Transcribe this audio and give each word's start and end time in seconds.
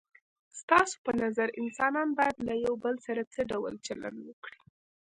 ستاسو 0.59 0.95
په 1.05 1.11
نظر 1.21 1.47
انسانان 1.61 2.07
باید 2.17 2.37
له 2.47 2.53
یو 2.65 2.73
بل 2.83 2.95
سره 3.05 3.21
څه 3.33 3.41
ډول 3.51 3.73
چلند 3.87 4.17
وکړي؟ 4.27 4.59